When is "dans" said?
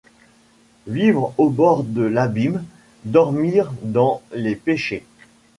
3.83-4.23